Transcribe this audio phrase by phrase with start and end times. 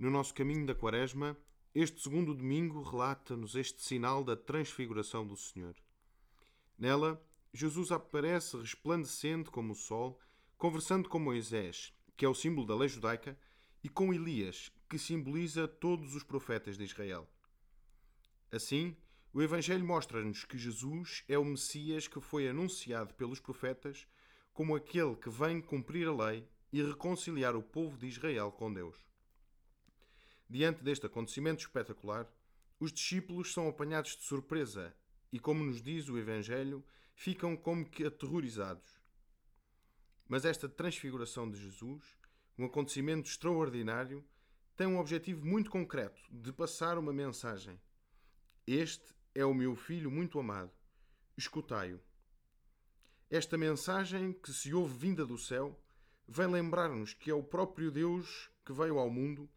[0.00, 1.36] No nosso caminho da Quaresma,
[1.74, 5.76] este segundo domingo relata-nos este sinal da transfiguração do Senhor.
[6.78, 10.18] Nela, Jesus aparece resplandecente como o sol,
[10.56, 13.38] conversando com Moisés, que é o símbolo da lei judaica,
[13.84, 17.28] e com Elias, que simboliza todos os profetas de Israel.
[18.50, 18.96] Assim,
[19.34, 24.06] o Evangelho mostra-nos que Jesus é o Messias que foi anunciado pelos profetas
[24.54, 28.96] como aquele que vem cumprir a lei e reconciliar o povo de Israel com Deus.
[30.50, 32.28] Diante deste acontecimento espetacular,
[32.80, 34.92] os discípulos são apanhados de surpresa
[35.32, 36.84] e, como nos diz o Evangelho,
[37.14, 39.00] ficam como que aterrorizados.
[40.26, 42.02] Mas esta transfiguração de Jesus,
[42.58, 44.24] um acontecimento extraordinário,
[44.76, 47.80] tem um objetivo muito concreto de passar uma mensagem.
[48.66, 50.72] Este é o meu filho muito amado.
[51.36, 52.00] Escutai-o.
[53.30, 55.80] Esta mensagem que se ouve vinda do céu
[56.26, 59.48] vem lembrar-nos que é o próprio Deus que veio ao mundo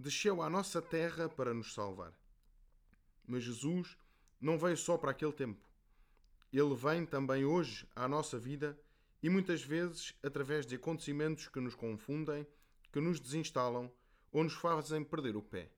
[0.00, 2.12] desceu à nossa terra para nos salvar.
[3.26, 3.96] Mas Jesus
[4.40, 5.68] não veio só para aquele tempo.
[6.52, 8.78] Ele vem também hoje à nossa vida
[9.22, 12.46] e muitas vezes através de acontecimentos que nos confundem,
[12.90, 13.92] que nos desinstalam
[14.32, 15.70] ou nos fazem perder o pé.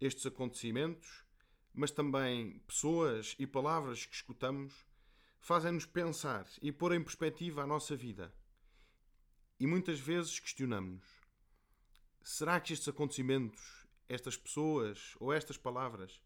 [0.00, 1.22] Estes acontecimentos,
[1.72, 4.72] mas também pessoas e palavras que escutamos,
[5.38, 8.34] fazem-nos pensar e pôr em perspectiva a nossa vida.
[9.60, 11.23] E muitas vezes questionamos-nos:
[12.26, 16.22] Será que estes acontecimentos, estas pessoas ou estas palavras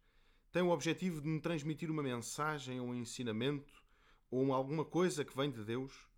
[0.52, 3.82] têm o objetivo de me transmitir uma mensagem ou um ensinamento
[4.30, 6.08] ou alguma coisa que vem de Deus?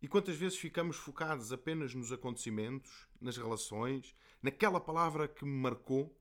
[0.00, 6.18] E quantas vezes ficamos focados apenas nos acontecimentos, nas relações, naquela palavra que me marcou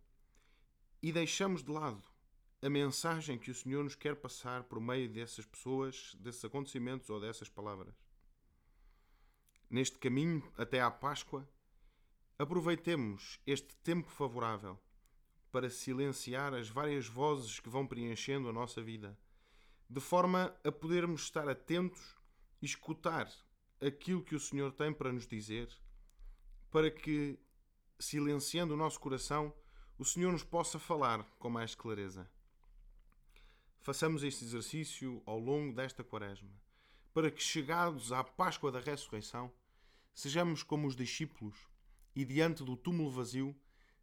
[1.02, 2.03] e deixamos de lado
[2.61, 7.22] a mensagem que o Senhor nos quer passar por meio dessas pessoas, desses acontecimentos ou
[7.22, 7.95] dessas palavras?
[9.69, 11.47] Neste caminho até à Páscoa,
[12.38, 14.80] Aproveitemos este tempo favorável
[15.52, 19.16] para silenciar as várias vozes que vão preenchendo a nossa vida,
[19.88, 22.16] de forma a podermos estar atentos
[22.59, 23.31] e escutar
[23.80, 25.69] aquilo que o Senhor tem para nos dizer,
[26.72, 27.38] para que,
[28.00, 29.53] silenciando o nosso coração,
[30.00, 32.28] o Senhor nos possa falar com mais clareza.
[33.80, 36.50] Façamos este exercício ao longo desta quaresma,
[37.13, 39.53] para que, chegados à Páscoa da Ressurreição,
[40.16, 41.72] sejamos como os discípulos
[42.16, 43.56] e diante do túmulo vazio,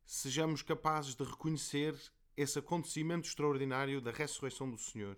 [0.04, 1.94] sejamos capazes de reconhecer
[2.36, 5.16] esse acontecimento extraordinário da ressurreição do Senhor,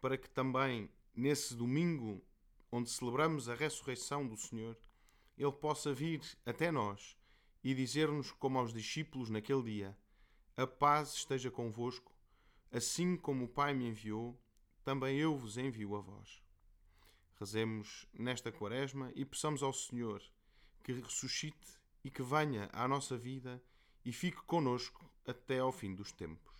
[0.00, 2.20] para que também nesse domingo
[2.70, 4.76] onde celebramos a ressurreição do Senhor,
[5.38, 7.16] ele possa vir até nós
[7.62, 9.96] e dizer-nos, como aos discípulos naquele dia:
[10.56, 12.12] A paz esteja convosco,
[12.72, 14.38] assim como o Pai me enviou,
[14.84, 16.42] também eu vos envio a vós.
[17.38, 20.22] Rezemos nesta quaresma e peçamos ao Senhor
[20.82, 23.62] que ressuscite e que venha à nossa vida
[24.04, 26.52] e fique conosco até ao fim dos tempos.